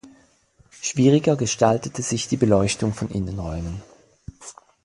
Schwieriger 0.79 1.35
gestaltete 1.35 2.01
sich 2.01 2.27
die 2.27 2.35
Beleuchtung 2.37 2.91
von 2.91 3.11
Innenräumen. 3.11 3.83